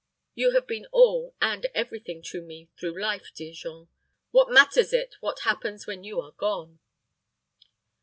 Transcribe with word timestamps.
You 0.33 0.53
have 0.55 0.65
been 0.65 0.87
all 0.91 1.35
and 1.39 1.67
every 1.75 1.99
thing 1.99 2.23
to 2.23 2.41
me 2.41 2.69
through 2.75 2.99
life, 2.99 3.31
dear 3.35 3.53
Jean. 3.53 3.87
What 4.31 4.49
matters 4.51 4.93
it 4.93 5.13
what 5.19 5.41
happens 5.41 5.85
when 5.85 6.03
you 6.03 6.19
are 6.19 6.31
gone?" 6.31 6.79